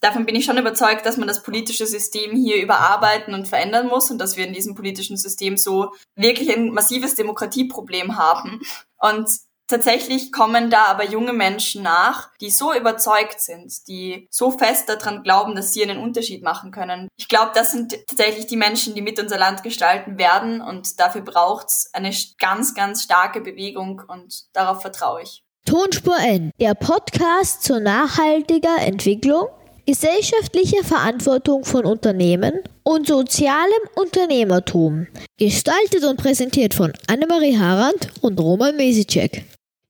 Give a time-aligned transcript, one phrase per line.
[0.00, 4.10] davon bin ich schon überzeugt, dass man das politische System hier überarbeiten und verändern muss
[4.10, 8.60] und dass wir in diesem politischen System so wirklich ein massives Demokratieproblem haben.
[8.98, 9.28] Und
[9.70, 15.22] Tatsächlich kommen da aber junge Menschen nach, die so überzeugt sind, die so fest daran
[15.22, 17.06] glauben, dass sie einen Unterschied machen können.
[17.16, 21.20] Ich glaube, das sind tatsächlich die Menschen, die mit unser Land gestalten werden und dafür
[21.20, 22.10] braucht's eine
[22.40, 25.44] ganz, ganz starke Bewegung und darauf vertraue ich.
[25.66, 29.46] Tonspur N, der Podcast zur nachhaltiger Entwicklung,
[29.90, 32.52] gesellschaftlicher Verantwortung von Unternehmen
[32.84, 35.08] und sozialem Unternehmertum.
[35.36, 39.42] Gestaltet und präsentiert von Annemarie Harand und Roman Mesicek.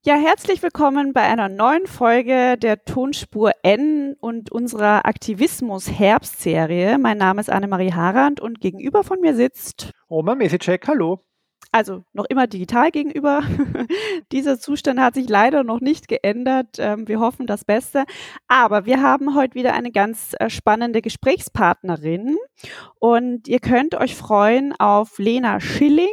[0.06, 6.96] Ja, herzlich willkommen bei einer neuen Folge der Tonspur N und unserer Aktivismus-Herbstserie.
[6.96, 10.88] Mein Name ist Annemarie Harand und gegenüber von mir sitzt Roman Mesicek.
[10.88, 11.20] Hallo.
[11.73, 13.42] Also noch immer digital gegenüber.
[14.33, 16.77] Dieser Zustand hat sich leider noch nicht geändert.
[16.79, 18.05] Ähm, wir hoffen das Beste.
[18.48, 22.37] Aber wir haben heute wieder eine ganz äh, spannende Gesprächspartnerin
[22.98, 26.09] und ihr könnt euch freuen auf Lena Schilling.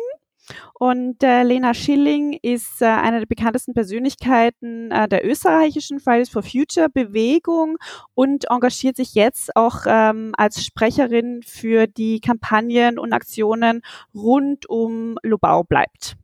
[0.73, 6.43] Und äh, Lena Schilling ist äh, eine der bekanntesten Persönlichkeiten äh, der österreichischen Fridays for
[6.43, 7.77] Future Bewegung
[8.13, 13.81] und engagiert sich jetzt auch ähm, als Sprecherin für die Kampagnen und Aktionen
[14.13, 16.15] rund um Lobau bleibt.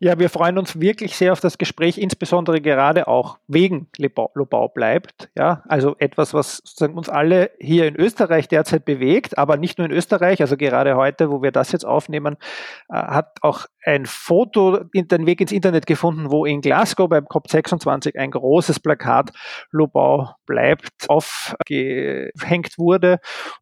[0.00, 5.28] Ja, wir freuen uns wirklich sehr auf das Gespräch, insbesondere gerade auch wegen Lobau bleibt.
[5.36, 9.92] Ja, also etwas, was uns alle hier in Österreich derzeit bewegt, aber nicht nur in
[9.92, 10.40] Österreich.
[10.40, 12.36] Also gerade heute, wo wir das jetzt aufnehmen,
[12.88, 18.16] äh, hat auch ein Foto den Weg ins Internet gefunden, wo in Glasgow beim COP26
[18.16, 19.32] ein großes Plakat
[19.72, 23.18] Lobau bleibt aufgehängt wurde.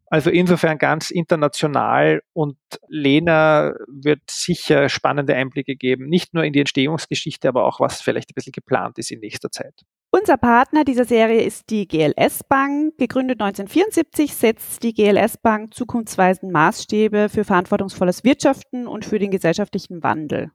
[0.09, 6.59] Also insofern ganz international und Lena wird sicher spannende Einblicke geben, nicht nur in die
[6.59, 9.83] Entstehungsgeschichte, aber auch was vielleicht ein bisschen geplant ist in nächster Zeit.
[10.09, 12.97] Unser Partner dieser Serie ist die GLS Bank.
[12.97, 20.03] Gegründet 1974 setzt die GLS Bank zukunftsweisende Maßstäbe für verantwortungsvolles Wirtschaften und für den gesellschaftlichen
[20.03, 20.51] Wandel.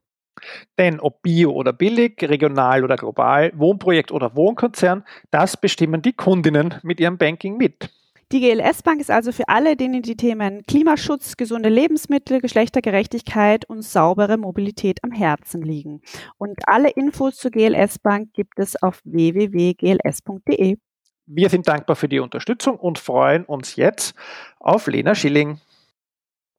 [0.78, 6.76] Denn ob bio oder billig, regional oder global, Wohnprojekt oder Wohnkonzern, das bestimmen die Kundinnen
[6.82, 7.90] mit ihrem Banking mit.
[8.32, 13.82] Die GLS Bank ist also für alle, denen die Themen Klimaschutz, gesunde Lebensmittel, Geschlechtergerechtigkeit und
[13.82, 16.00] saubere Mobilität am Herzen liegen.
[16.38, 20.78] Und alle Infos zur GLS Bank gibt es auf www.gls.de.
[21.26, 24.14] Wir sind dankbar für die Unterstützung und freuen uns jetzt
[24.58, 25.60] auf Lena Schilling.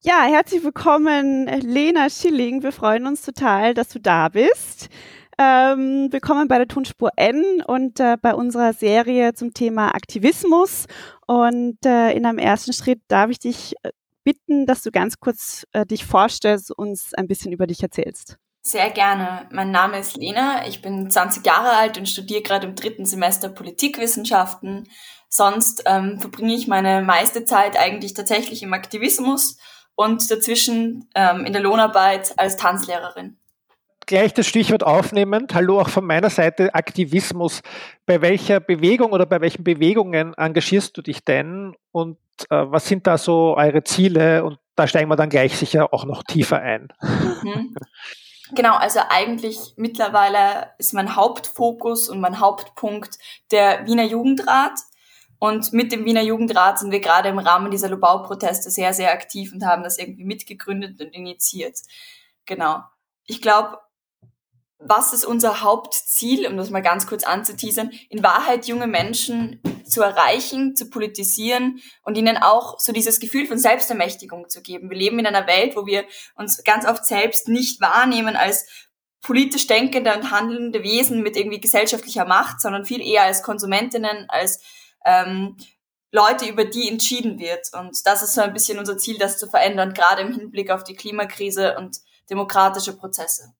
[0.03, 2.61] Ja, herzlich willkommen, Lena Schilling.
[2.61, 4.89] Wir freuen uns total, dass du da bist.
[5.39, 10.85] Ähm, willkommen bei der Tonspur N und äh, bei unserer Serie zum Thema Aktivismus.
[11.25, 13.89] Und äh, in einem ersten Schritt darf ich dich äh,
[14.23, 18.37] bitten, dass du ganz kurz äh, dich vorstellst und uns ein bisschen über dich erzählst.
[18.61, 19.47] Sehr gerne.
[19.51, 20.67] Mein Name ist Lena.
[20.67, 24.87] Ich bin 20 Jahre alt und studiere gerade im dritten Semester Politikwissenschaften.
[25.29, 29.57] Sonst ähm, verbringe ich meine meiste Zeit eigentlich tatsächlich im Aktivismus
[29.95, 33.37] und dazwischen ähm, in der Lohnarbeit als Tanzlehrerin
[34.05, 35.53] gleich das Stichwort aufnehmend.
[35.53, 37.61] Hallo auch von meiner Seite Aktivismus.
[38.05, 42.17] Bei welcher Bewegung oder bei welchen Bewegungen engagierst du dich denn und
[42.49, 44.43] äh, was sind da so eure Ziele?
[44.43, 46.89] Und da steigen wir dann gleich sicher auch noch tiefer ein.
[47.43, 47.75] Mhm.
[48.55, 53.17] Genau, also eigentlich mittlerweile ist mein Hauptfokus und mein Hauptpunkt
[53.51, 54.73] der Wiener Jugendrat.
[55.39, 59.51] Und mit dem Wiener Jugendrat sind wir gerade im Rahmen dieser Lobau-Proteste sehr, sehr aktiv
[59.53, 61.79] und haben das irgendwie mitgegründet und initiiert.
[62.45, 62.79] Genau.
[63.25, 63.77] Ich glaube,
[64.85, 70.01] was ist unser Hauptziel, um das mal ganz kurz anzuteasern, in Wahrheit junge Menschen zu
[70.01, 74.89] erreichen, zu politisieren und ihnen auch so dieses Gefühl von Selbstermächtigung zu geben.
[74.89, 76.05] Wir leben in einer Welt, wo wir
[76.35, 78.65] uns ganz oft selbst nicht wahrnehmen als
[79.21, 84.61] politisch denkende und handelnde Wesen mit irgendwie gesellschaftlicher Macht, sondern viel eher als Konsumentinnen, als
[85.05, 85.55] ähm,
[86.11, 87.69] Leute, über die entschieden wird.
[87.73, 90.83] Und das ist so ein bisschen unser Ziel, das zu verändern, gerade im Hinblick auf
[90.83, 91.97] die Klimakrise und
[92.33, 93.53] demokratische Prozesse.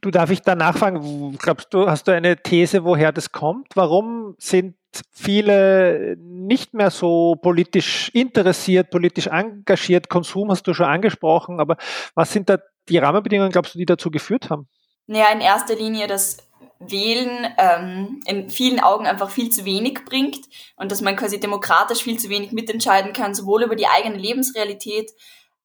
[0.00, 3.68] Du darf ich da nachfragen, glaubst du, hast du eine These, woher das kommt?
[3.74, 4.76] Warum sind
[5.10, 10.08] viele nicht mehr so politisch interessiert, politisch engagiert?
[10.08, 11.76] Konsum hast du schon angesprochen, aber
[12.14, 12.58] was sind da
[12.88, 14.68] die Rahmenbedingungen, glaubst du, die dazu geführt haben?
[15.06, 16.36] Naja, in erster Linie, dass
[16.78, 20.40] Wählen ähm, in vielen Augen einfach viel zu wenig bringt
[20.76, 25.10] und dass man quasi demokratisch viel zu wenig mitentscheiden kann, sowohl über die eigene Lebensrealität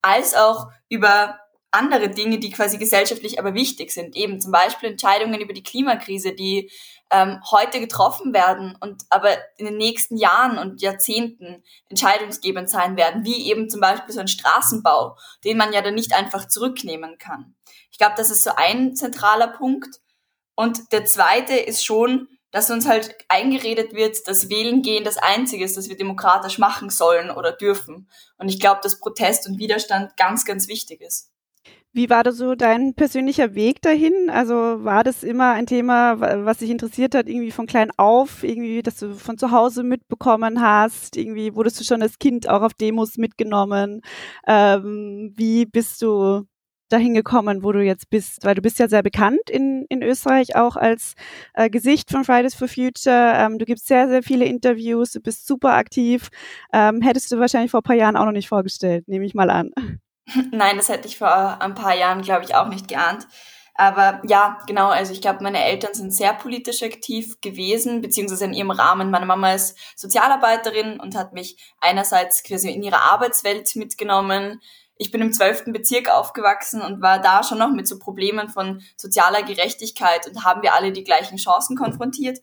[0.02, 1.40] als auch über
[1.76, 4.16] andere Dinge, die quasi gesellschaftlich aber wichtig sind.
[4.16, 6.72] Eben zum Beispiel Entscheidungen über die Klimakrise, die
[7.12, 13.24] ähm, heute getroffen werden und aber in den nächsten Jahren und Jahrzehnten entscheidungsgebend sein werden,
[13.24, 17.56] wie eben zum Beispiel so ein Straßenbau, den man ja dann nicht einfach zurücknehmen kann.
[17.92, 20.02] Ich glaube, das ist so ein zentraler Punkt.
[20.56, 25.66] Und der zweite ist schon, dass uns halt eingeredet wird, dass Wählen gehen das Einzige
[25.66, 28.10] ist, das wir demokratisch machen sollen oder dürfen.
[28.38, 31.35] Und ich glaube, dass Protest und Widerstand ganz, ganz wichtig ist.
[31.96, 34.30] Wie war da so dein persönlicher Weg dahin?
[34.30, 38.84] Also war das immer ein Thema, was dich interessiert hat, irgendwie von klein auf, irgendwie,
[38.84, 41.16] dass du von zu Hause mitbekommen hast?
[41.16, 44.02] Irgendwie wurdest du schon als Kind auch auf Demos mitgenommen?
[44.46, 46.44] Ähm, wie bist du
[46.90, 48.44] dahin gekommen, wo du jetzt bist?
[48.44, 51.14] Weil du bist ja sehr bekannt in, in Österreich auch als
[51.54, 53.36] äh, Gesicht von Fridays for Future.
[53.38, 56.28] Ähm, du gibst sehr, sehr viele Interviews, du bist super aktiv.
[56.74, 59.50] Ähm, hättest du wahrscheinlich vor ein paar Jahren auch noch nicht vorgestellt, nehme ich mal
[59.50, 59.72] an.
[60.52, 63.28] Nein, das hätte ich vor ein paar Jahren, glaube ich, auch nicht geahnt.
[63.78, 68.54] Aber ja, genau, also ich glaube, meine Eltern sind sehr politisch aktiv gewesen, beziehungsweise in
[68.54, 69.12] ihrem Rahmen.
[69.12, 74.62] Meine Mama ist Sozialarbeiterin und hat mich einerseits quasi in ihre Arbeitswelt mitgenommen.
[74.98, 78.82] Ich bin im zwölften Bezirk aufgewachsen und war da schon noch mit so Problemen von
[78.96, 82.40] sozialer Gerechtigkeit und haben wir alle die gleichen Chancen konfrontiert.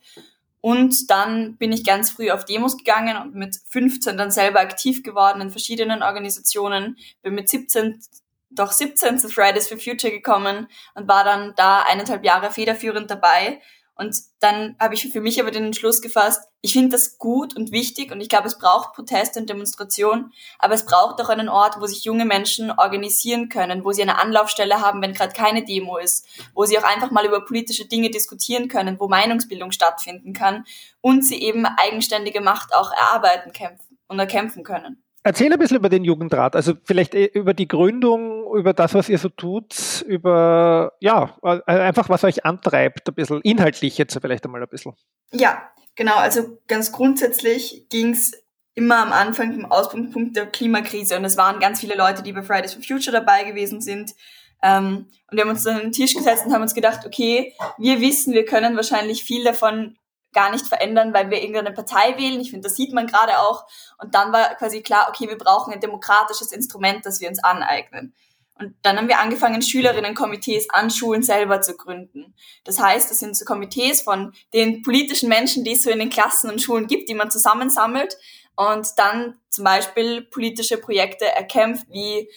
[0.63, 5.03] Und dann bin ich ganz früh auf Demos gegangen und mit 15 dann selber aktiv
[5.03, 6.97] geworden in verschiedenen Organisationen.
[7.21, 8.01] Bin mit 17
[8.49, 13.61] doch 17 zu Fridays for Future gekommen und war dann da eineinhalb Jahre federführend dabei
[14.03, 17.71] und dann habe ich für mich aber den Entschluss gefasst, ich finde das gut und
[17.71, 21.81] wichtig und ich glaube, es braucht Proteste und Demonstration, aber es braucht auch einen Ort,
[21.81, 25.97] wo sich junge Menschen organisieren können, wo sie eine Anlaufstelle haben, wenn gerade keine Demo
[25.99, 30.65] ist, wo sie auch einfach mal über politische Dinge diskutieren können, wo Meinungsbildung stattfinden kann
[31.01, 35.03] und sie eben eigenständige Macht auch erarbeiten kämpfen und erkämpfen können.
[35.25, 39.09] Erzähl ein bisschen über den Jugendrat, also vielleicht äh, über die Gründung, über das, was
[39.09, 44.45] ihr so tut, über, ja, äh, einfach was euch antreibt, ein bisschen inhaltlich jetzt vielleicht
[44.45, 44.95] einmal ein bisschen.
[45.31, 48.33] Ja, genau, also ganz grundsätzlich ging es
[48.75, 52.43] immer am Anfang vom Ausgangspunkt der Klimakrise und es waren ganz viele Leute, die bei
[52.43, 54.15] Fridays for Future dabei gewesen sind.
[54.63, 57.55] Ähm, und wir haben uns dann an den Tisch gesetzt und haben uns gedacht, okay,
[57.79, 59.97] wir wissen, wir können wahrscheinlich viel davon
[60.33, 62.41] gar nicht verändern, weil wir irgendeine Partei wählen.
[62.41, 63.65] Ich finde, das sieht man gerade auch.
[63.99, 68.15] Und dann war quasi klar, okay, wir brauchen ein demokratisches Instrument, das wir uns aneignen.
[68.59, 72.35] Und dann haben wir angefangen, Schülerinnenkomitees an Schulen selber zu gründen.
[72.65, 76.11] Das heißt, das sind so Komitees von den politischen Menschen, die es so in den
[76.11, 78.17] Klassen und Schulen gibt, die man zusammensammelt
[78.55, 82.29] und dann zum Beispiel politische Projekte erkämpft, wie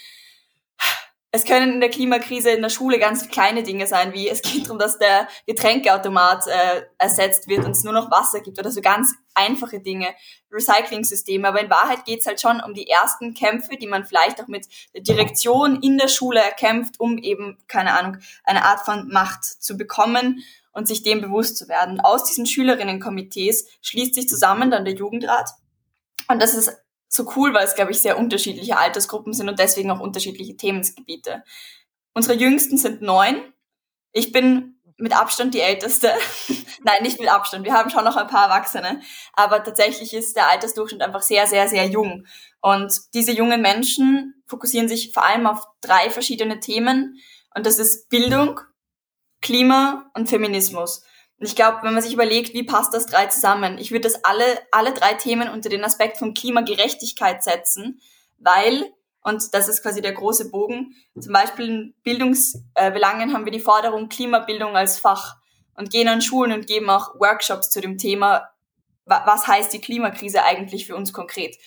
[1.35, 4.65] es können in der Klimakrise in der Schule ganz kleine Dinge sein, wie es geht
[4.65, 8.81] darum, dass der Getränkeautomat äh, ersetzt wird und es nur noch Wasser gibt oder so
[8.81, 10.07] ganz einfache Dinge,
[10.51, 11.47] Recycling-Systeme.
[11.47, 14.47] Aber in Wahrheit geht es halt schon um die ersten Kämpfe, die man vielleicht auch
[14.47, 19.43] mit der Direktion in der Schule erkämpft, um eben, keine Ahnung, eine Art von Macht
[19.43, 20.41] zu bekommen
[20.71, 21.99] und sich dem bewusst zu werden.
[21.99, 25.49] Aus diesen Schülerinnenkomitees schließt sich zusammen dann der Jugendrat.
[26.27, 29.91] Und das ist so cool, weil es, glaube ich, sehr unterschiedliche Altersgruppen sind und deswegen
[29.91, 31.43] auch unterschiedliche Themengebiete.
[32.13, 33.53] Unsere Jüngsten sind neun.
[34.11, 36.13] Ich bin mit Abstand die Älteste.
[36.83, 37.65] Nein, nicht mit Abstand.
[37.65, 39.01] Wir haben schon noch ein paar Erwachsene.
[39.33, 42.25] Aber tatsächlich ist der Altersdurchschnitt einfach sehr, sehr, sehr jung.
[42.61, 47.19] Und diese jungen Menschen fokussieren sich vor allem auf drei verschiedene Themen.
[47.53, 48.59] Und das ist Bildung,
[49.41, 51.03] Klima und Feminismus.
[51.39, 54.23] Und ich glaube, wenn man sich überlegt, wie passt das drei zusammen, ich würde das
[54.23, 57.99] alle, alle drei Themen unter den Aspekt von Klimagerechtigkeit setzen,
[58.37, 58.85] weil,
[59.21, 64.07] und das ist quasi der große Bogen, zum Beispiel in Bildungsbelangen haben wir die Forderung
[64.07, 65.35] Klimabildung als Fach
[65.75, 68.49] und gehen an Schulen und geben auch Workshops zu dem Thema,
[69.05, 71.57] was heißt die Klimakrise eigentlich für uns konkret.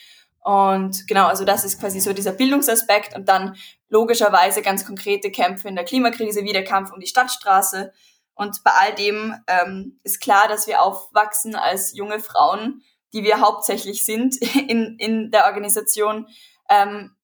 [0.40, 3.56] Und genau, also das ist quasi so dieser Bildungsaspekt und dann
[3.90, 7.92] logischerweise ganz konkrete Kämpfe in der Klimakrise, wie der Kampf um die Stadtstraße,
[8.38, 13.40] und bei all dem ähm, ist klar, dass wir aufwachsen als junge Frauen, die wir
[13.40, 14.36] hauptsächlich sind
[14.68, 16.28] in, in der Organisation,
[16.70, 17.16] ähm,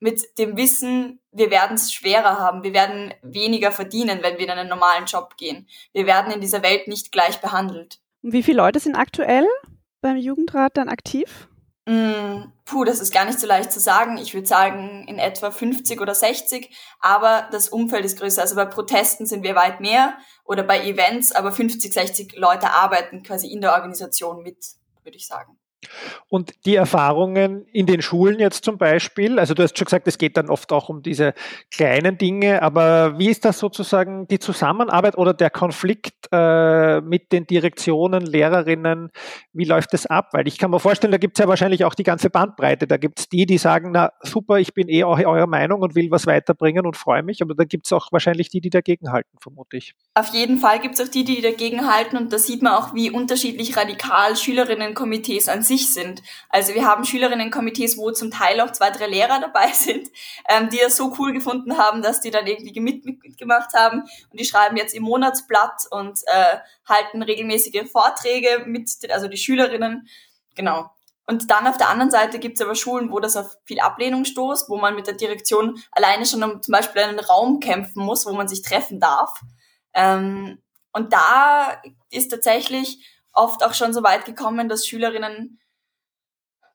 [0.00, 4.50] mit dem Wissen, wir werden es schwerer haben, wir werden weniger verdienen, wenn wir in
[4.50, 5.66] einen normalen Job gehen.
[5.92, 8.00] Wir werden in dieser Welt nicht gleich behandelt.
[8.22, 9.46] Und wie viele Leute sind aktuell
[10.00, 11.48] beim Jugendrat dann aktiv?
[11.90, 14.16] Mm, puh, das ist gar nicht so leicht zu sagen.
[14.16, 16.70] Ich würde sagen in etwa 50 oder 60,
[17.00, 18.42] aber das Umfeld ist größer.
[18.42, 23.24] Also bei Protesten sind wir weit mehr oder bei Events, aber 50, 60 Leute arbeiten
[23.24, 24.64] quasi in der Organisation mit,
[25.02, 25.58] würde ich sagen.
[26.28, 30.18] Und die Erfahrungen in den Schulen jetzt zum Beispiel, also du hast schon gesagt, es
[30.18, 31.34] geht dann oft auch um diese
[31.72, 37.46] kleinen Dinge, aber wie ist das sozusagen die Zusammenarbeit oder der Konflikt äh, mit den
[37.46, 39.10] Direktionen, Lehrerinnen,
[39.52, 40.28] wie läuft das ab?
[40.32, 42.86] Weil ich kann mir vorstellen, da gibt es ja wahrscheinlich auch die ganze Bandbreite.
[42.86, 46.10] Da gibt es die, die sagen, na super, ich bin eh eurer Meinung und will
[46.10, 49.36] was weiterbringen und freue mich, aber da gibt es auch wahrscheinlich die, die dagegen halten,
[49.40, 49.94] vermute ich.
[50.14, 52.94] Auf jeden Fall gibt es auch die, die dagegen halten und da sieht man auch,
[52.94, 56.22] wie unterschiedlich radikal Schülerinnenkomitees an sich sind.
[56.48, 60.08] Also wir haben Schülerinnenkomitees, wo zum Teil auch zwei, drei Lehrer dabei sind,
[60.48, 64.40] ähm, die das so cool gefunden haben, dass die dann irgendwie mit, mitgemacht haben und
[64.40, 66.58] die schreiben jetzt im Monatsblatt und äh,
[66.88, 70.08] halten regelmäßige Vorträge mit, also die Schülerinnen.
[70.54, 70.90] Genau.
[71.26, 74.24] Und dann auf der anderen Seite gibt es aber Schulen, wo das auf viel Ablehnung
[74.24, 78.26] stoßt, wo man mit der Direktion alleine schon um zum Beispiel einen Raum kämpfen muss,
[78.26, 79.40] wo man sich treffen darf.
[79.94, 80.60] Ähm,
[80.92, 85.59] und da ist tatsächlich oft auch schon so weit gekommen, dass Schülerinnen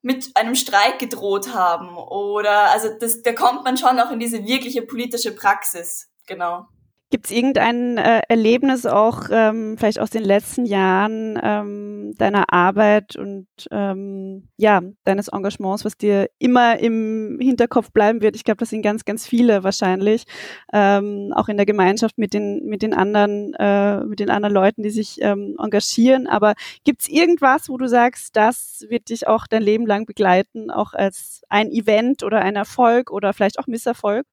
[0.05, 1.97] mit einem Streik gedroht haben.
[1.97, 6.11] Oder also das, da kommt man schon auch in diese wirkliche politische Praxis.
[6.27, 6.67] Genau.
[7.11, 13.15] Gibt es irgendein äh, Erlebnis auch ähm, vielleicht aus den letzten Jahren ähm, deiner Arbeit
[13.15, 18.35] und ähm, ja deines Engagements, was dir immer im Hinterkopf bleiben wird?
[18.35, 20.25] Ich glaube, das sind ganz, ganz viele wahrscheinlich,
[20.73, 24.81] ähm, auch in der Gemeinschaft mit den mit den anderen äh, mit den anderen Leuten,
[24.81, 26.25] die sich ähm, engagieren.
[26.25, 30.71] Aber gibt es irgendwas, wo du sagst, das wird dich auch dein Leben lang begleiten,
[30.71, 34.25] auch als ein Event oder ein Erfolg oder vielleicht auch Misserfolg?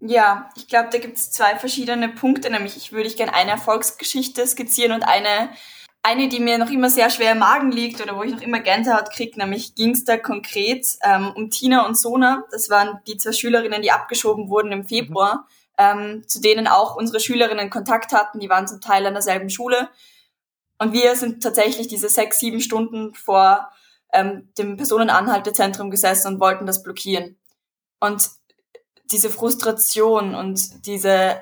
[0.00, 4.46] Ja, ich glaube, da gibt es zwei verschiedene Punkte, nämlich ich würde gerne eine Erfolgsgeschichte
[4.46, 5.50] skizzieren und eine,
[6.02, 8.60] eine, die mir noch immer sehr schwer im Magen liegt oder wo ich noch immer
[8.60, 12.44] Gänsehaut kriege, nämlich ging es da konkret ähm, um Tina und Sona.
[12.50, 15.48] Das waren die zwei Schülerinnen, die abgeschoben wurden im Februar,
[15.78, 18.38] ähm, zu denen auch unsere Schülerinnen Kontakt hatten.
[18.38, 19.88] Die waren zum Teil an derselben Schule.
[20.78, 23.70] Und wir sind tatsächlich diese sechs, sieben Stunden vor
[24.12, 27.38] ähm, dem Personenanhaltezentrum gesessen und wollten das blockieren.
[27.98, 28.28] Und
[29.10, 31.40] diese Frustration und diese,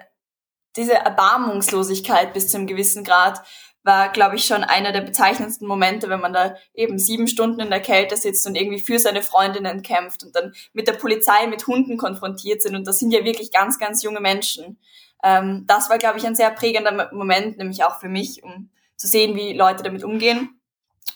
[0.76, 3.42] diese Erbarmungslosigkeit bis zu einem gewissen Grad
[3.84, 7.70] war, glaube ich, schon einer der bezeichnendsten Momente, wenn man da eben sieben Stunden in
[7.70, 11.66] der Kälte sitzt und irgendwie für seine Freundinnen kämpft und dann mit der Polizei, mit
[11.66, 12.74] Hunden konfrontiert sind.
[12.74, 14.78] Und das sind ja wirklich ganz, ganz junge Menschen.
[15.22, 19.06] Ähm, das war, glaube ich, ein sehr prägender Moment, nämlich auch für mich, um zu
[19.06, 20.60] sehen, wie Leute damit umgehen.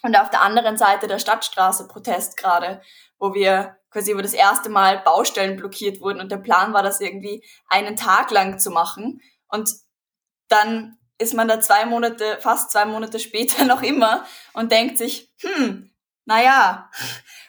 [0.02, 2.82] Und auf der anderen Seite der Stadtstraße Protest gerade,
[3.18, 7.00] wo wir quasi wo das erste Mal Baustellen blockiert wurden und der Plan war, das
[7.00, 9.20] irgendwie einen Tag lang zu machen.
[9.48, 9.70] Und
[10.48, 15.32] dann ist man da zwei Monate, fast zwei Monate später noch immer und denkt sich,
[15.40, 15.90] hm,
[16.24, 16.90] naja,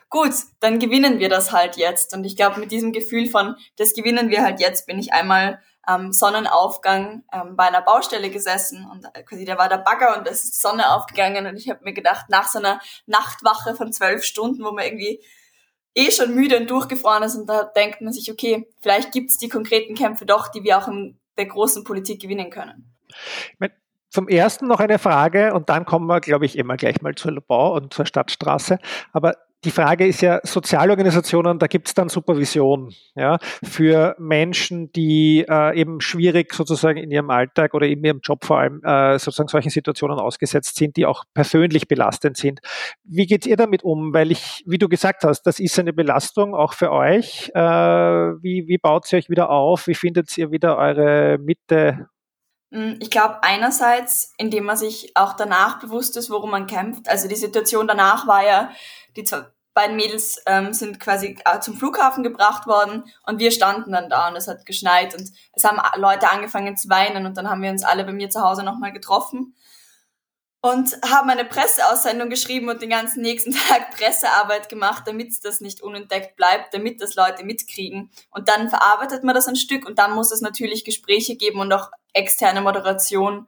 [0.09, 2.13] gut, dann gewinnen wir das halt jetzt.
[2.13, 5.61] Und ich glaube, mit diesem Gefühl von, das gewinnen wir halt jetzt, bin ich einmal
[5.83, 10.27] am Sonnenaufgang ähm, bei einer Baustelle gesessen und äh, quasi da war der Bagger und
[10.27, 13.91] da ist die Sonne aufgegangen und ich habe mir gedacht, nach so einer Nachtwache von
[13.91, 15.23] zwölf Stunden, wo man irgendwie
[15.95, 19.37] eh schon müde und durchgefroren ist und da denkt man sich, okay, vielleicht gibt es
[19.37, 22.93] die konkreten Kämpfe doch, die wir auch in der großen Politik gewinnen können.
[24.09, 27.31] Zum ersten noch eine Frage und dann kommen wir, glaube ich, immer gleich mal zur
[27.31, 28.79] Lobau und zur Stadtstraße.
[29.13, 35.45] Aber die Frage ist ja, Sozialorganisationen, da gibt es dann Supervision ja, für Menschen, die
[35.49, 39.49] äh, eben schwierig sozusagen in ihrem Alltag oder in ihrem Job vor allem äh, sozusagen
[39.49, 42.61] solchen Situationen ausgesetzt sind, die auch persönlich belastend sind.
[43.03, 44.13] Wie geht ihr damit um?
[44.13, 47.51] Weil ich, wie du gesagt hast, das ist eine Belastung auch für euch.
[47.53, 49.87] Äh, wie, wie baut ihr euch wieder auf?
[49.87, 52.07] Wie findet ihr wieder eure Mitte?
[52.71, 57.09] Hm, ich glaube einerseits, indem man sich auch danach bewusst ist, worum man kämpft.
[57.09, 58.71] Also die Situation danach war ja,
[59.15, 63.91] die zwei, beiden Mädels ähm, sind quasi äh, zum Flughafen gebracht worden und wir standen
[63.91, 67.49] dann da und es hat geschneit und es haben Leute angefangen zu weinen und dann
[67.49, 69.55] haben wir uns alle bei mir zu Hause nochmal getroffen
[70.61, 75.81] und haben eine Presseaussendung geschrieben und den ganzen nächsten Tag Pressearbeit gemacht, damit das nicht
[75.81, 78.09] unentdeckt bleibt, damit das Leute mitkriegen.
[78.31, 81.71] Und dann verarbeitet man das ein Stück und dann muss es natürlich Gespräche geben und
[81.71, 83.47] auch externe Moderation,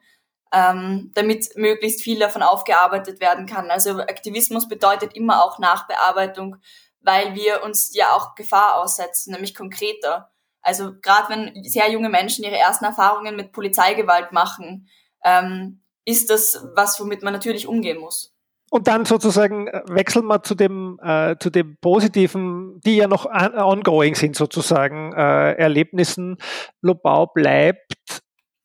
[0.51, 3.71] ähm, damit möglichst viel davon aufgearbeitet werden kann.
[3.71, 6.57] Also Aktivismus bedeutet immer auch Nachbearbeitung,
[6.99, 10.31] weil wir uns ja auch Gefahr aussetzen, nämlich konkreter.
[10.61, 14.87] Also gerade wenn sehr junge Menschen ihre ersten Erfahrungen mit Polizeigewalt machen,
[15.23, 18.35] ähm, ist das was, womit man natürlich umgehen muss.
[18.69, 23.25] Und dann sozusagen äh, wechseln wir zu dem, äh, zu dem Positiven, die ja noch
[23.25, 26.37] ongoing sind sozusagen, äh, Erlebnissen.
[26.81, 28.21] Lobau bleibt.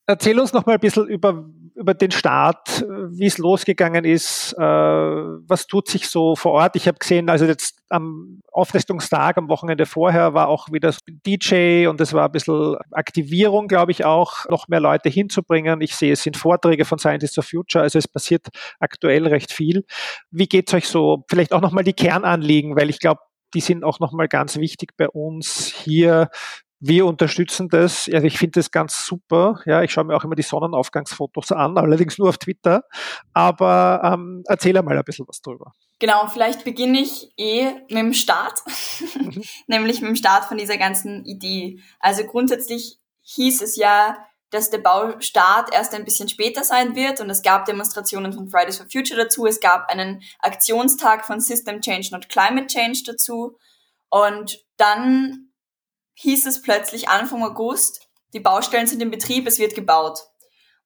[0.06, 1.44] Erzähl uns noch mal ein bisschen über
[1.76, 6.74] über den Start, wie es losgegangen ist, äh, was tut sich so vor Ort.
[6.74, 12.00] Ich habe gesehen, also jetzt am Aufrüstungstag, am Wochenende vorher war auch wieder DJ und
[12.00, 15.80] es war ein bisschen Aktivierung, glaube ich, auch, noch mehr Leute hinzubringen.
[15.82, 18.48] Ich sehe, es sind Vorträge von Scientists of Future, also es passiert
[18.80, 19.84] aktuell recht viel.
[20.30, 21.24] Wie geht's euch so?
[21.28, 23.20] Vielleicht auch nochmal die Kernanliegen, weil ich glaube,
[23.54, 26.28] die sind auch nochmal ganz wichtig bei uns hier
[26.78, 28.08] wir unterstützen das.
[28.12, 29.60] Also ich finde das ganz super.
[29.64, 32.84] Ja, ich schaue mir auch immer die Sonnenaufgangsfotos an, allerdings nur auf Twitter.
[33.32, 35.72] Aber ähm, erzähl mal ein bisschen was drüber.
[35.98, 38.62] Genau, vielleicht beginne ich eh mit dem Start,
[39.14, 39.42] mhm.
[39.66, 41.80] nämlich mit dem Start von dieser ganzen Idee.
[42.00, 44.16] Also grundsätzlich hieß es ja,
[44.50, 48.78] dass der Baustart erst ein bisschen später sein wird und es gab Demonstrationen von Fridays
[48.78, 53.58] for Future dazu, es gab einen Aktionstag von System Change, not Climate Change dazu
[54.08, 55.45] und dann
[56.16, 60.20] hieß es plötzlich Anfang August, die Baustellen sind in Betrieb, es wird gebaut.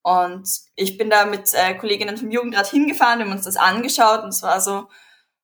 [0.03, 4.31] Und ich bin da mit äh, Kolleginnen vom Jugendrat hingefahren, haben uns das angeschaut und
[4.31, 4.89] es war so,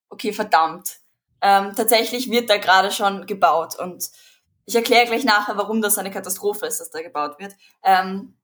[0.09, 0.97] okay, verdammt.
[1.43, 4.11] Ähm, tatsächlich wird da gerade schon gebaut und
[4.64, 7.55] ich erkläre gleich nachher, warum das eine Katastrophe ist, dass da gebaut wird.
[7.85, 8.37] Ähm,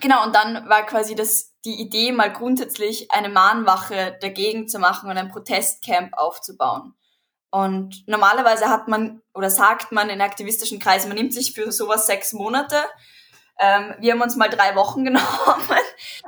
[0.00, 5.10] genau, und dann war quasi das, die Idee, mal grundsätzlich eine Mahnwache dagegen zu machen
[5.10, 6.94] und ein Protestcamp aufzubauen.
[7.50, 12.06] Und normalerweise hat man oder sagt man in aktivistischen Kreisen, man nimmt sich für sowas
[12.06, 12.76] sechs Monate.
[13.58, 15.26] Ähm, wir haben uns mal drei Wochen genommen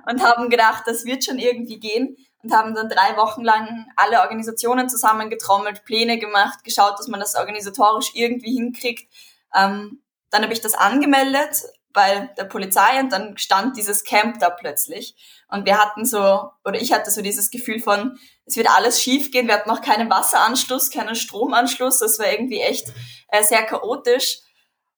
[0.06, 4.20] und haben gedacht, das wird schon irgendwie gehen und haben dann drei Wochen lang alle
[4.20, 9.08] Organisationen zusammengetrommelt, Pläne gemacht, geschaut, dass man das organisatorisch irgendwie hinkriegt.
[9.54, 11.62] Ähm, dann habe ich das angemeldet
[11.92, 15.14] bei der Polizei und dann stand dieses Camp da plötzlich.
[15.48, 19.30] Und wir hatten so, oder ich hatte so dieses Gefühl von, es wird alles schief
[19.30, 19.46] gehen.
[19.46, 21.98] Wir hatten noch keinen Wasseranschluss, keinen Stromanschluss.
[21.98, 22.88] Das war irgendwie echt
[23.28, 24.40] äh, sehr chaotisch.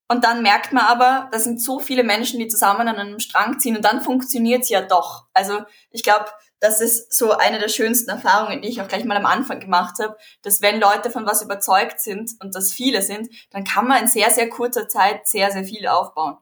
[0.09, 3.59] Und dann merkt man aber, da sind so viele Menschen, die zusammen an einem Strang
[3.59, 5.27] ziehen und dann funktioniert es ja doch.
[5.33, 6.27] Also ich glaube,
[6.61, 9.97] das ist so eine der schönsten Erfahrungen, die ich auch gleich mal am Anfang gemacht
[10.03, 14.03] habe, dass wenn Leute von was überzeugt sind und das viele sind, dann kann man
[14.03, 16.37] in sehr, sehr kurzer Zeit sehr, sehr viel aufbauen.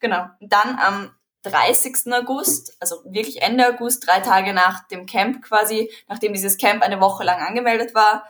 [0.00, 0.26] Genau.
[0.40, 1.15] Und dann am
[1.50, 2.12] 30.
[2.12, 7.00] August, also wirklich Ende August, drei Tage nach dem Camp quasi, nachdem dieses Camp eine
[7.00, 8.28] Woche lang angemeldet war,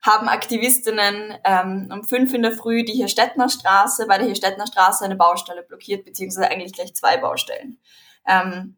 [0.00, 5.04] haben Aktivistinnen ähm, um fünf in der Früh die Hirstettner Straße, bei der Hirstettner Straße
[5.04, 7.80] eine Baustelle blockiert, beziehungsweise eigentlich gleich zwei Baustellen.
[8.26, 8.76] Ähm,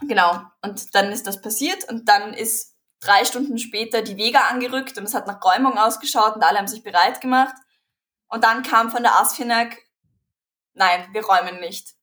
[0.00, 4.98] genau, und dann ist das passiert und dann ist drei Stunden später die Vega angerückt
[4.98, 7.54] und es hat nach Räumung ausgeschaut und alle haben sich bereit gemacht.
[8.28, 9.76] Und dann kam von der ASFINAG,
[10.74, 11.95] nein, wir räumen nicht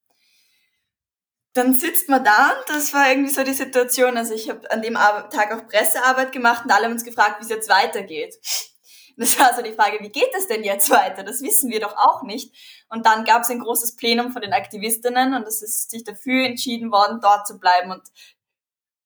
[1.53, 4.17] dann sitzt man da und das war irgendwie so die Situation.
[4.17, 7.43] Also ich habe an dem Tag auch Pressearbeit gemacht und alle haben uns gefragt, wie
[7.43, 8.35] es jetzt weitergeht.
[9.17, 11.23] das war so die Frage, wie geht es denn jetzt weiter?
[11.23, 12.53] Das wissen wir doch auch nicht.
[12.89, 16.45] Und dann gab es ein großes Plenum von den Aktivistinnen und es ist sich dafür
[16.45, 17.91] entschieden worden, dort zu bleiben.
[17.91, 18.01] Und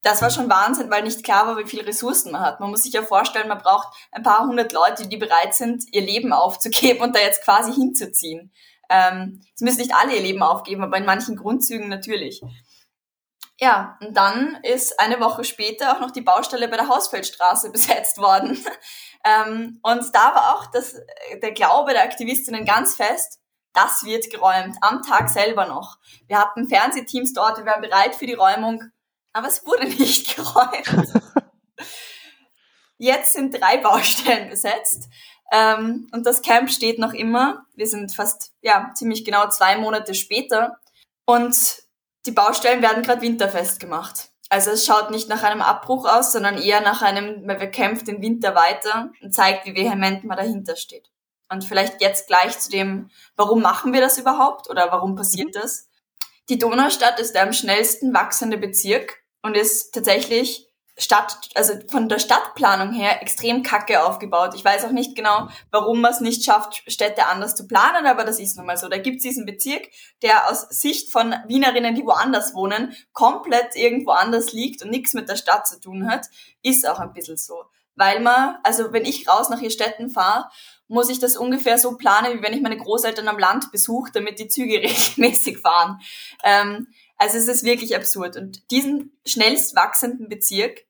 [0.01, 2.62] das war schon Wahnsinn, weil nicht klar war, wie viele Ressourcen man hat.
[2.62, 6.01] Man muss sich ja vorstellen, man braucht ein paar hundert Leute, die bereit sind, ihr
[6.01, 8.54] Leben aufzugeben und da jetzt quasi hinzuziehen.
[8.89, 12.42] Ähm, es müssen nicht alle ihr Leben aufgeben, aber in manchen Grundzügen natürlich.
[13.59, 18.20] Ja, und dann ist eine Woche später auch noch die Baustelle bei der Hausfeldstraße besetzt
[18.20, 18.64] worden.
[19.24, 20.96] ähm, und da war auch das,
[21.42, 23.40] der Glaube der Aktivistinnen ganz fest,
[23.74, 25.98] das wird geräumt, am Tag selber noch.
[26.27, 28.83] Wir hatten Fernsehteams dort, wir waren bereit für die Räumung,
[29.33, 31.14] aber es wurde nicht geräumt.
[32.98, 35.09] Jetzt sind drei Baustellen besetzt.
[35.51, 37.66] Ähm, und das Camp steht noch immer.
[37.75, 40.79] Wir sind fast, ja, ziemlich genau zwei Monate später.
[41.25, 41.83] Und
[42.25, 44.31] die Baustellen werden gerade winterfest gemacht.
[44.50, 48.22] Also es schaut nicht nach einem Abbruch aus, sondern eher nach einem, man kämpft den
[48.22, 51.10] Winter weiter und zeigt, wie vehement man dahinter steht.
[51.50, 55.90] Und vielleicht jetzt gleich zu dem, warum machen wir das überhaupt oder warum passiert das?
[56.50, 60.67] Die Donaustadt ist der am schnellsten wachsende Bezirk und ist tatsächlich
[61.00, 64.55] Stadt, also von der Stadtplanung her extrem kacke aufgebaut.
[64.55, 68.24] Ich weiß auch nicht genau, warum man es nicht schafft, Städte anders zu planen, aber
[68.24, 68.90] das ist nun mal so.
[68.90, 69.90] Da gibt es diesen Bezirk,
[70.24, 75.29] der aus Sicht von Wienerinnen, die woanders wohnen, komplett irgendwo anders liegt und nichts mit
[75.29, 76.25] der Stadt zu tun hat,
[76.64, 77.66] ist auch ein bisschen so.
[77.96, 80.50] Weil man, also wenn ich raus nach ihr Städten fahre,
[80.88, 84.40] muss ich das ungefähr so planen, wie wenn ich meine Großeltern am Land besuche, damit
[84.40, 86.00] die Züge regelmäßig fahren.
[86.44, 88.36] Ähm, also es ist wirklich absurd.
[88.38, 90.86] Und diesen schnellst wachsenden Bezirk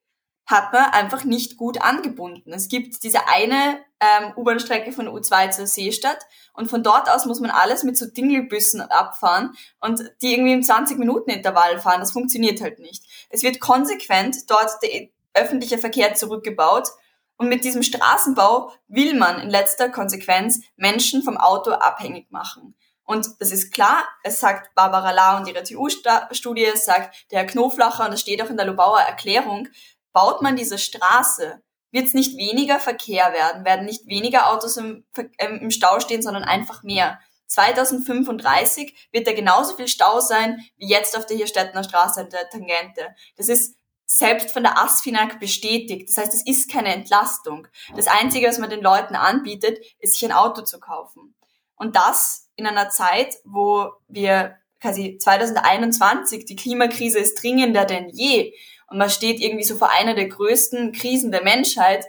[0.47, 2.53] hat man einfach nicht gut angebunden.
[2.53, 6.19] Es gibt diese eine ähm, U-Bahn-Strecke von U2 zur Seestadt
[6.53, 10.61] und von dort aus muss man alles mit so Dingelbüssen abfahren und die irgendwie im
[10.61, 11.99] 20-Minuten-Intervall fahren.
[11.99, 13.03] Das funktioniert halt nicht.
[13.29, 16.87] Es wird konsequent dort der öffentliche Verkehr zurückgebaut
[17.35, 22.73] und mit diesem Straßenbau will man in letzter Konsequenz Menschen vom Auto abhängig machen.
[23.03, 27.47] Und das ist klar, es sagt Barbara La und ihre TU-Studie, es sagt der Herr
[27.47, 29.69] Knoflacher und das steht auch in der Lobauer Erklärung,
[30.17, 35.05] baut man diese Straße, wird es nicht weniger Verkehr werden, werden nicht weniger Autos im,
[35.37, 37.19] ähm, im Stau stehen, sondern einfach mehr.
[37.45, 42.49] 2035 wird da genauso viel Stau sein, wie jetzt auf der Hirstettner Straße an der
[42.49, 43.15] Tangente.
[43.35, 43.75] Das ist
[44.07, 46.09] selbst von der ASFINAG bestätigt.
[46.09, 47.67] Das heißt, es ist keine Entlastung.
[47.95, 51.35] Das Einzige, was man den Leuten anbietet, ist, sich ein Auto zu kaufen.
[51.75, 58.53] Und das in einer Zeit, wo wir quasi 2021, die Klimakrise ist dringender denn je
[58.89, 62.05] und man steht irgendwie so vor einer der größten Krisen der Menschheit,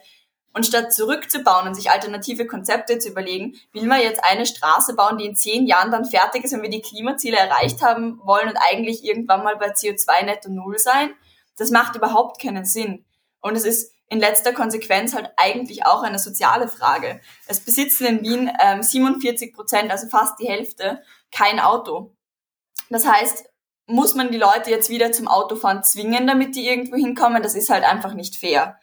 [0.54, 5.18] Und statt zurückzubauen und sich alternative Konzepte zu überlegen, will man jetzt eine Straße bauen,
[5.18, 8.56] die in zehn Jahren dann fertig ist, wenn wir die Klimaziele erreicht haben wollen und
[8.56, 11.14] eigentlich irgendwann mal bei CO2 netto null sein?
[11.56, 13.04] Das macht überhaupt keinen Sinn.
[13.40, 17.20] Und es ist in letzter Konsequenz halt eigentlich auch eine soziale Frage.
[17.46, 22.16] Es besitzen in Wien ähm, 47 Prozent, also fast die Hälfte, kein Auto.
[22.88, 23.44] Das heißt,
[23.88, 27.42] muss man die Leute jetzt wieder zum Autofahren zwingen, damit die irgendwo hinkommen?
[27.42, 28.78] Das ist halt einfach nicht fair.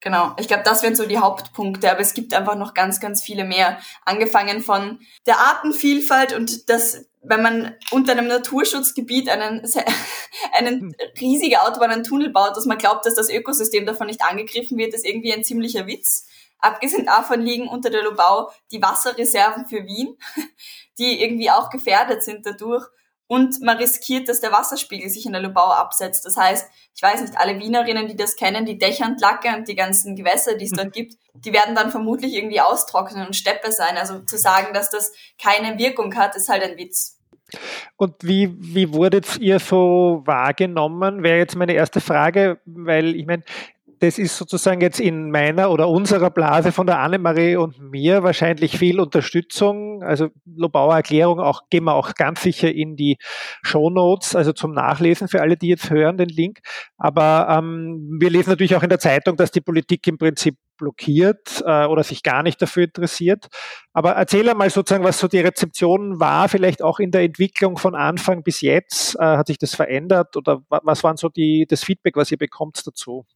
[0.00, 3.22] Genau, ich glaube, das wären so die Hauptpunkte, aber es gibt einfach noch ganz, ganz
[3.22, 3.78] viele mehr.
[4.04, 9.64] Angefangen von der Artenvielfalt und das, wenn man unter einem Naturschutzgebiet einen,
[10.58, 14.76] einen riesige Autobahn, einen Tunnel baut, dass man glaubt, dass das Ökosystem davon nicht angegriffen
[14.76, 16.26] wird, ist irgendwie ein ziemlicher Witz.
[16.58, 20.18] Abgesehen davon liegen unter der Lobau die Wasserreserven für Wien,
[20.98, 22.88] die irgendwie auch gefährdet sind dadurch
[23.32, 26.26] und man riskiert, dass der Wasserspiegel sich in der Lubau absetzt.
[26.26, 30.16] Das heißt, ich weiß nicht, alle Wienerinnen, die das kennen, die Dächerntlacke und die ganzen
[30.16, 33.96] Gewässer, die es dort gibt, die werden dann vermutlich irgendwie austrocknen und Steppe sein.
[33.96, 37.20] Also zu sagen, dass das keine Wirkung hat, ist halt ein Witz.
[37.96, 41.22] Und wie, wie wurdet ihr so wahrgenommen?
[41.22, 43.44] Wäre jetzt meine erste Frage, weil ich meine,
[44.02, 48.76] das ist sozusagen jetzt in meiner oder unserer Blase von der Annemarie und mir wahrscheinlich
[48.76, 50.02] viel Unterstützung.
[50.02, 53.16] Also Lobauer Erklärung auch, gehen wir auch ganz sicher in die
[53.62, 56.58] Show Notes, also zum Nachlesen für alle, die jetzt hören, den Link.
[56.98, 61.62] Aber ähm, wir lesen natürlich auch in der Zeitung, dass die Politik im Prinzip blockiert
[61.64, 63.46] äh, oder sich gar nicht dafür interessiert.
[63.92, 67.94] Aber erzähl einmal sozusagen, was so die Rezeption war, vielleicht auch in der Entwicklung von
[67.94, 69.14] Anfang bis jetzt.
[69.14, 72.84] Äh, hat sich das verändert oder was waren so die, das Feedback, was ihr bekommt
[72.84, 73.26] dazu?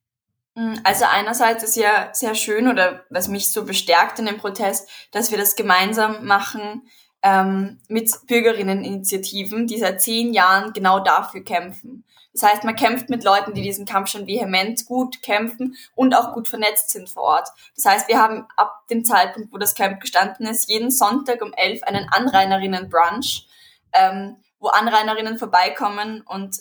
[0.57, 4.89] Mm, also einerseits ist ja sehr schön oder was mich so bestärkt in dem Protest,
[5.13, 6.89] dass wir das gemeinsam machen
[7.23, 12.05] ähm, mit Bürgerinneninitiativen, die seit zehn Jahren genau dafür kämpfen.
[12.33, 16.35] Das heißt, man kämpft mit Leuten, die diesen Kampf schon vehement gut kämpfen und auch
[16.35, 17.49] gut vernetzt sind vor Ort.
[17.75, 21.53] Das heißt, wir haben ab dem Zeitpunkt, wo das Camp gestanden ist, jeden Sonntag um
[21.55, 23.47] elf einen Anrainerinnen-Brunch,
[23.95, 26.57] ähm, wo Anrainerinnen vorbeikommen und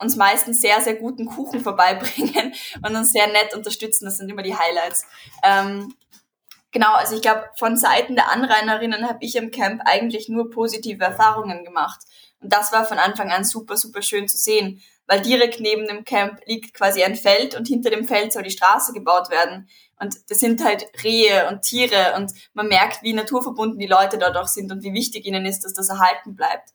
[0.00, 2.54] uns meistens sehr, sehr guten Kuchen vorbeibringen
[2.86, 4.06] und uns sehr nett unterstützen.
[4.06, 5.06] Das sind immer die Highlights.
[5.44, 5.94] Ähm,
[6.72, 11.04] genau, also ich glaube, von Seiten der Anrainerinnen habe ich im Camp eigentlich nur positive
[11.04, 12.00] Erfahrungen gemacht.
[12.40, 16.04] Und das war von Anfang an super, super schön zu sehen, weil direkt neben dem
[16.04, 19.68] Camp liegt quasi ein Feld und hinter dem Feld soll die Straße gebaut werden.
[19.98, 24.36] Und das sind halt Rehe und Tiere und man merkt, wie naturverbunden die Leute dort
[24.36, 26.70] auch sind und wie wichtig ihnen ist, dass das erhalten bleibt.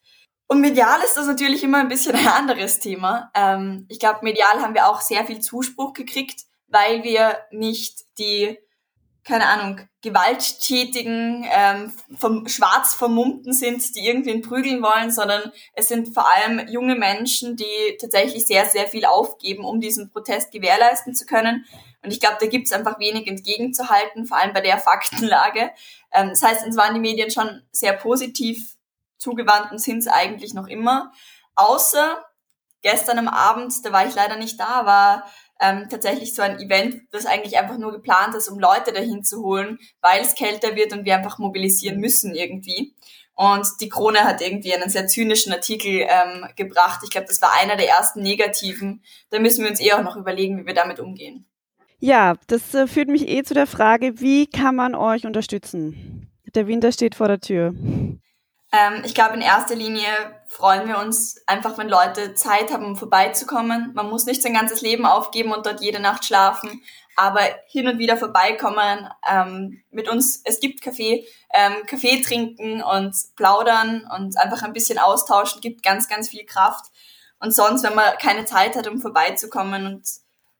[0.47, 3.31] Und medial ist das natürlich immer ein bisschen ein anderes Thema.
[3.33, 8.57] Ähm, ich glaube, medial haben wir auch sehr viel Zuspruch gekriegt, weil wir nicht die,
[9.23, 16.13] keine Ahnung, gewalttätigen, ähm, vom schwarz vermummten sind, die irgendwen prügeln wollen, sondern es sind
[16.13, 21.25] vor allem junge Menschen, die tatsächlich sehr, sehr viel aufgeben, um diesen Protest gewährleisten zu
[21.25, 21.65] können.
[22.03, 25.71] Und ich glaube, da gibt es einfach wenig entgegenzuhalten, vor allem bei der Faktenlage.
[26.13, 28.74] Ähm, das heißt, uns waren die Medien schon sehr positiv
[29.25, 31.11] zugewandten sind es eigentlich noch immer.
[31.55, 32.23] Außer
[32.81, 35.25] gestern am Abend, da war ich leider nicht da, war
[35.59, 39.41] ähm, tatsächlich so ein Event, das eigentlich einfach nur geplant ist, um Leute dahin zu
[39.41, 42.93] holen, weil es kälter wird und wir einfach mobilisieren müssen irgendwie.
[43.33, 47.01] Und die Krone hat irgendwie einen sehr zynischen Artikel ähm, gebracht.
[47.03, 49.03] Ich glaube, das war einer der ersten negativen.
[49.29, 51.45] Da müssen wir uns eh auch noch überlegen, wie wir damit umgehen.
[51.99, 56.29] Ja, das äh, führt mich eh zu der Frage, wie kann man euch unterstützen?
[56.53, 57.73] Der Winter steht vor der Tür.
[58.75, 60.09] Ähm, ich glaube, in erster Linie
[60.47, 63.93] freuen wir uns einfach, wenn Leute Zeit haben, um vorbeizukommen.
[63.93, 66.81] Man muss nicht sein ganzes Leben aufgeben und dort jede Nacht schlafen,
[67.15, 70.41] aber hin und wieder vorbeikommen ähm, mit uns.
[70.43, 76.09] Es gibt Kaffee, ähm, Kaffee trinken und plaudern und einfach ein bisschen austauschen, gibt ganz,
[76.09, 76.87] ganz viel Kraft.
[77.39, 80.05] Und sonst, wenn man keine Zeit hat, um vorbeizukommen und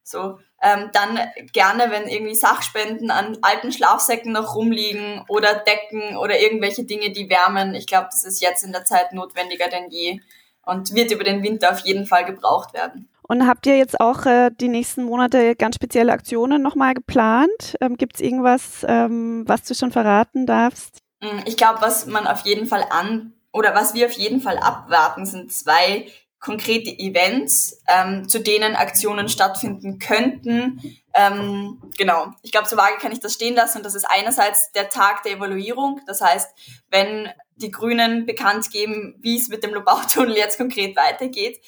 [0.03, 1.19] so, ähm, dann
[1.53, 7.29] gerne, wenn irgendwie Sachspenden an alten Schlafsäcken noch rumliegen oder Decken oder irgendwelche Dinge, die
[7.29, 7.75] wärmen.
[7.75, 10.19] Ich glaube, das ist jetzt in der Zeit notwendiger denn je
[10.65, 13.07] und wird über den Winter auf jeden Fall gebraucht werden.
[13.27, 17.75] Und habt ihr jetzt auch äh, die nächsten Monate ganz spezielle Aktionen nochmal geplant?
[17.79, 20.97] Ähm, Gibt es irgendwas, ähm, was du schon verraten darfst?
[21.21, 24.57] Mm, ich glaube, was man auf jeden Fall an oder was wir auf jeden Fall
[24.57, 26.07] abwarten, sind zwei
[26.39, 30.97] konkrete Events, ähm, zu denen Aktionen stattfinden könnten.
[31.13, 33.79] Ähm, genau, ich glaube, so vage kann ich das stehen lassen.
[33.79, 36.01] Und das ist einerseits der Tag der Evaluierung.
[36.05, 36.49] Das heißt,
[36.89, 41.59] wenn die Grünen bekannt geben, wie es mit dem Lobautunnel jetzt konkret weitergeht.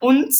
[0.00, 0.34] Und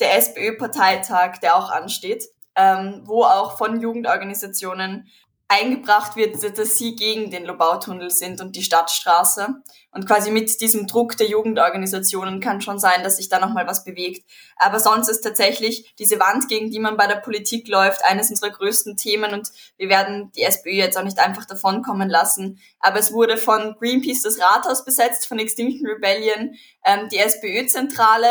[0.00, 2.24] der SPÖ-Parteitag, der auch ansteht,
[2.56, 5.08] ähm, wo auch von Jugendorganisationen
[5.50, 9.56] eingebracht wird, dass sie gegen den Lobautunnel sind und die Stadtstraße.
[9.92, 13.82] Und quasi mit diesem Druck der Jugendorganisationen kann schon sein, dass sich da nochmal was
[13.82, 14.24] bewegt.
[14.54, 18.50] Aber sonst ist tatsächlich diese Wand, gegen die man bei der Politik läuft, eines unserer
[18.50, 22.60] größten Themen und wir werden die SPÖ jetzt auch nicht einfach davonkommen lassen.
[22.78, 28.28] Aber es wurde von Greenpeace das Rathaus besetzt, von Extinction Rebellion ähm, die SPÖ-Zentrale,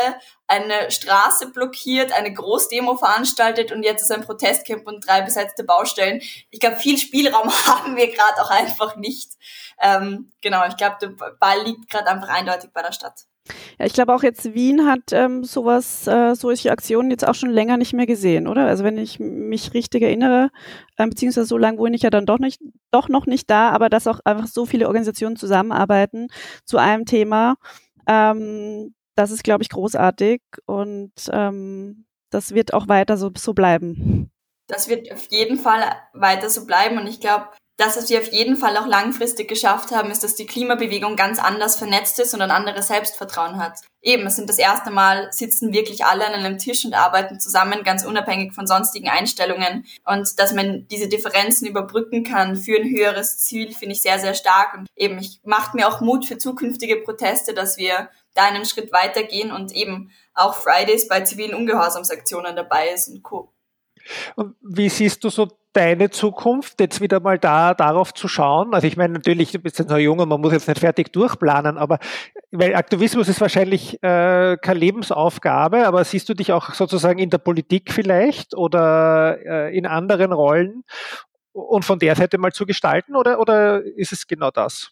[0.50, 6.20] eine Straße blockiert, eine Großdemo veranstaltet und jetzt ist ein Protestcamp und drei besetzte Baustellen.
[6.50, 9.32] Ich glaube, viel Spielraum haben wir gerade auch einfach nicht.
[9.80, 11.08] Ähm, genau, ich glaube, der
[11.38, 13.26] Ball liegt gerade einfach eindeutig bei der Stadt.
[13.78, 17.50] Ja, ich glaube auch jetzt Wien hat ähm, sowas, äh, solche Aktionen jetzt auch schon
[17.50, 18.66] länger nicht mehr gesehen, oder?
[18.66, 20.50] Also wenn ich mich richtig erinnere,
[20.96, 22.60] äh, beziehungsweise so lange wohne ich ja dann doch nicht,
[22.90, 26.26] doch noch nicht da, aber dass auch einfach so viele Organisationen zusammenarbeiten
[26.64, 27.54] zu einem Thema,
[28.06, 34.30] ähm, das ist, glaube ich, großartig und ähm, das wird auch weiter so, so bleiben.
[34.66, 38.32] Das wird auf jeden Fall weiter so bleiben und ich glaube, das, was wir auf
[38.32, 42.42] jeden Fall auch langfristig geschafft haben, ist, dass die Klimabewegung ganz anders vernetzt ist und
[42.42, 43.78] ein anderes Selbstvertrauen hat.
[44.02, 47.82] Eben, es sind das erste Mal, sitzen wirklich alle an einem Tisch und arbeiten zusammen,
[47.82, 49.86] ganz unabhängig von sonstigen Einstellungen.
[50.04, 54.34] Und dass man diese Differenzen überbrücken kann für ein höheres Ziel, finde ich sehr, sehr
[54.34, 54.74] stark.
[54.76, 58.92] Und eben, ich macht mir auch Mut für zukünftige Proteste, dass wir da einen Schritt
[58.92, 63.52] weitergehen und eben auch Fridays bei zivilen Ungehorsamsaktionen dabei ist und Co.
[64.62, 68.74] Wie siehst du so deine Zukunft, jetzt wieder mal da darauf zu schauen?
[68.74, 71.12] Also ich meine, natürlich, du bist jetzt noch jung und man muss jetzt nicht fertig
[71.12, 71.98] durchplanen, aber
[72.50, 77.38] weil Aktivismus ist wahrscheinlich äh, keine Lebensaufgabe, aber siehst du dich auch sozusagen in der
[77.38, 80.82] Politik vielleicht oder äh, in anderen Rollen
[81.52, 84.90] und von der Seite mal zu gestalten oder, oder ist es genau das?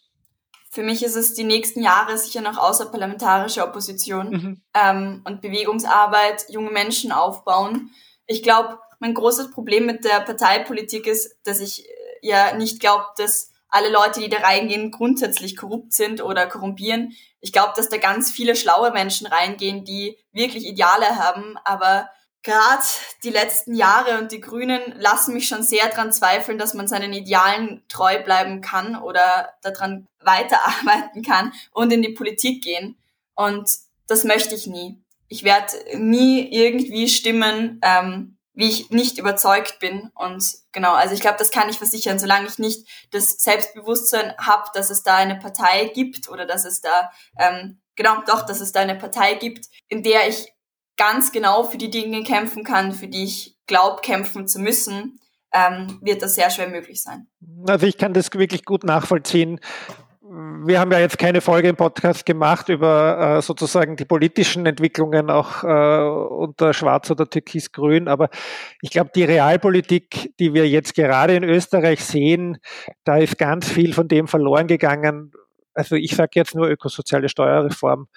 [0.71, 4.61] Für mich ist es die nächsten Jahre sicher noch außerparlamentarische Opposition mhm.
[4.73, 7.91] ähm, und Bewegungsarbeit, junge Menschen aufbauen.
[8.27, 13.05] Ich glaube, mein großes Problem mit der Parteipolitik ist, dass ich äh, ja nicht glaube,
[13.17, 17.13] dass alle Leute, die da reingehen, grundsätzlich korrupt sind oder korrumpieren.
[17.39, 22.09] Ich glaube, dass da ganz viele schlaue Menschen reingehen, die wirklich Ideale haben, aber
[22.43, 22.83] gerade
[23.23, 27.13] die letzten Jahre und die Grünen lassen mich schon sehr daran zweifeln, dass man seinen
[27.13, 32.97] Idealen treu bleiben kann oder daran weiterarbeiten kann und in die Politik gehen.
[33.35, 33.69] Und
[34.07, 35.01] das möchte ich nie.
[35.27, 40.09] Ich werde nie irgendwie stimmen, ähm, wie ich nicht überzeugt bin.
[40.15, 44.69] Und genau, also ich glaube, das kann ich versichern, solange ich nicht das Selbstbewusstsein habe,
[44.73, 48.71] dass es da eine Partei gibt oder dass es da, ähm, genau, doch, dass es
[48.71, 50.51] da eine Partei gibt, in der ich
[50.99, 55.19] ganz genau für die Dinge kämpfen kann, für die ich glaube, kämpfen zu müssen,
[55.51, 57.27] ähm, wird das sehr schwer möglich sein.
[57.67, 59.59] Also ich kann das wirklich gut nachvollziehen
[60.31, 65.31] wir haben ja jetzt keine Folge im Podcast gemacht über äh, sozusagen die politischen Entwicklungen
[65.31, 68.29] auch äh, unter Schwarz oder Türkis-Grün, aber
[68.81, 72.57] ich glaube, die Realpolitik, die wir jetzt gerade in Österreich sehen,
[73.05, 75.31] da ist ganz viel von dem verloren gegangen.
[75.79, 78.07] Also ich sage jetzt nur ökosoziale Steuerreform,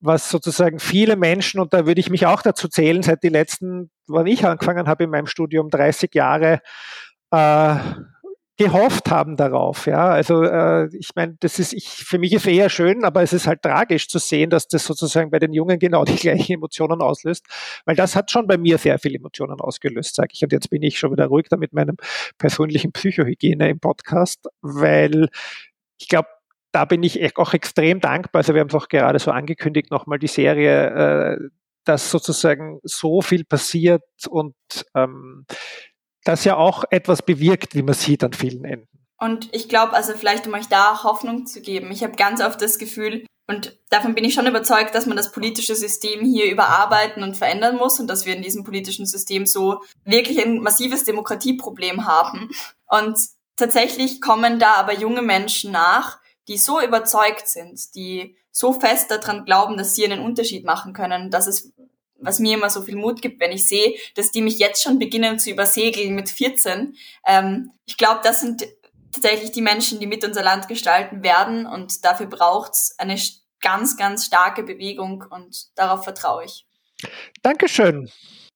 [0.00, 3.90] was sozusagen viele Menschen, und da würde ich mich auch dazu zählen, seit die letzten,
[4.08, 6.60] wann ich angefangen habe in meinem Studium, 30 Jahre,
[7.30, 7.76] äh,
[8.56, 9.86] gehofft haben darauf.
[9.86, 13.32] Ja, also äh, ich meine, das ist ich für mich ist eher schön, aber es
[13.32, 17.00] ist halt tragisch zu sehen, dass das sozusagen bei den Jungen genau die gleichen Emotionen
[17.02, 17.46] auslöst,
[17.86, 20.42] weil das hat schon bei mir sehr viele Emotionen ausgelöst, sage ich.
[20.42, 21.96] Und jetzt bin ich schon wieder ruhig da mit meinem
[22.38, 25.28] persönlichen Psychohygiene im Podcast, weil
[25.98, 26.28] ich glaube,
[26.72, 28.40] da bin ich auch extrem dankbar.
[28.40, 31.48] Also wir haben es auch gerade so angekündigt, nochmal die Serie, äh,
[31.84, 34.54] dass sozusagen so viel passiert und
[34.94, 35.46] ähm,
[36.24, 38.88] das ja auch etwas bewirkt, wie man sieht an vielen Enden.
[39.18, 42.60] Und ich glaube, also vielleicht um euch da Hoffnung zu geben, ich habe ganz oft
[42.60, 47.22] das Gefühl, und davon bin ich schon überzeugt, dass man das politische System hier überarbeiten
[47.22, 52.06] und verändern muss und dass wir in diesem politischen System so wirklich ein massives Demokratieproblem
[52.06, 52.50] haben.
[52.86, 53.18] Und
[53.56, 59.44] tatsächlich kommen da aber junge Menschen nach, die so überzeugt sind, die so fest daran
[59.44, 61.72] glauben, dass sie einen Unterschied machen können, dass es
[62.24, 64.98] was mir immer so viel Mut gibt, wenn ich sehe, dass die mich jetzt schon
[64.98, 66.96] beginnen zu übersegeln mit 14.
[67.26, 68.64] Ähm, ich glaube, das sind
[69.12, 73.20] tatsächlich die Menschen, die mit unser Land gestalten werden und dafür braucht's eine
[73.60, 76.66] ganz, ganz starke Bewegung und darauf vertraue ich.
[77.42, 78.10] Dankeschön.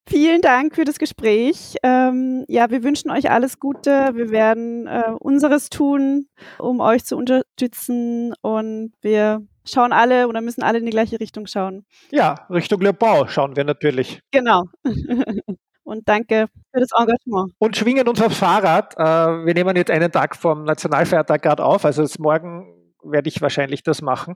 [0.09, 1.77] Vielen Dank für das Gespräch.
[1.83, 4.11] Ähm, ja, wir wünschen euch alles Gute.
[4.15, 10.63] Wir werden äh, unseres tun, um euch zu unterstützen und wir schauen alle oder müssen
[10.63, 11.85] alle in die gleiche Richtung schauen.
[12.13, 14.21] Ja, Richtung Lebau schauen wir natürlich.
[14.31, 14.65] Genau.
[15.83, 17.53] Und danke für das Engagement.
[17.59, 18.95] Und schwingen uns aufs Fahrrad.
[18.99, 22.76] Äh, wir nehmen jetzt einen Tag vom Nationalfeiertag gerade auf, also ist morgen
[23.11, 24.35] werde ich wahrscheinlich das machen.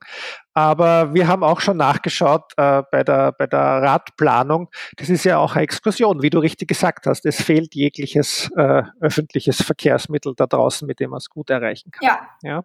[0.54, 4.68] Aber wir haben auch schon nachgeschaut äh, bei, der, bei der Radplanung.
[4.96, 7.26] Das ist ja auch eine Exkursion, wie du richtig gesagt hast.
[7.26, 12.06] Es fehlt jegliches äh, öffentliches Verkehrsmittel da draußen, mit dem man es gut erreichen kann.
[12.06, 12.28] Ja.
[12.42, 12.64] ja?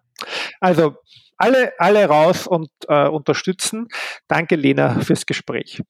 [0.60, 0.96] Also
[1.38, 3.88] alle, alle raus und äh, unterstützen.
[4.28, 5.82] Danke, Lena, fürs Gespräch.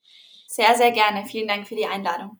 [0.47, 1.25] Sehr, sehr gerne.
[1.25, 2.39] Vielen Dank für die Einladung.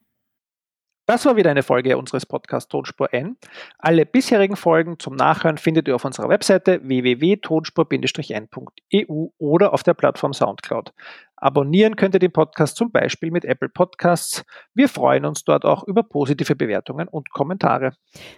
[1.08, 3.38] Das war wieder eine Folge unseres Podcasts Tonspur N.
[3.78, 10.34] Alle bisherigen Folgen zum Nachhören findet ihr auf unserer Webseite www.tonspur-n.eu oder auf der Plattform
[10.34, 10.94] Soundcloud.
[11.38, 14.46] Abonnieren könnt ihr den Podcast zum Beispiel mit Apple Podcasts.
[14.74, 17.92] Wir freuen uns dort auch über positive Bewertungen und Kommentare.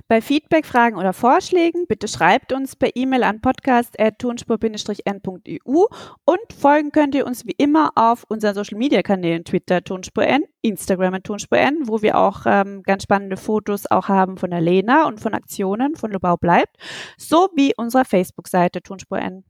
[0.07, 5.85] Bei Feedback, Fragen oder Vorschlägen bitte schreibt uns per E-Mail an podcast.tonspur-n.eu
[6.25, 10.45] und folgen könnt ihr uns wie immer auf unseren Social Media Kanälen Twitter Tonspur N,
[10.61, 15.05] Instagram Tonspur N, wo wir auch ähm, ganz spannende Fotos auch haben von der Lena
[15.07, 16.77] und von Aktionen von Lobau bleibt,
[17.17, 19.43] sowie unserer Facebook-Seite Tonspur N.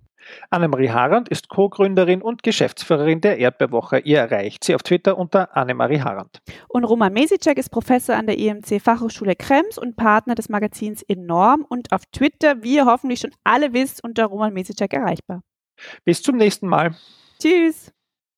[0.49, 3.99] Annemarie Harand ist Co-Gründerin und Geschäftsführerin der Erdbeerwoche.
[3.99, 6.41] Ihr erreicht sie auf Twitter unter Annemarie Harand.
[6.67, 11.65] Und Roman Mesicek ist Professor an der EMC Fachhochschule Krems und Partner des Magazins Enorm
[11.67, 15.41] und auf Twitter, wie ihr hoffentlich schon alle wisst, unter Roman Mesicek erreichbar.
[16.03, 16.95] Bis zum nächsten Mal.
[17.39, 17.93] Tschüss.